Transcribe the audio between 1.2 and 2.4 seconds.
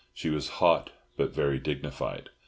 very dignified.